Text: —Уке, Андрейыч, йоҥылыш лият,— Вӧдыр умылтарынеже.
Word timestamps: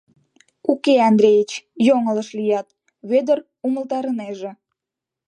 —Уке, 0.71 0.95
Андрейыч, 1.09 1.51
йоҥылыш 1.87 2.29
лият,— 2.37 2.67
Вӧдыр 3.09 3.39
умылтарынеже. 3.65 4.51